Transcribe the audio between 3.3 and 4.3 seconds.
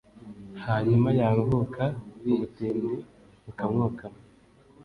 bukamwokama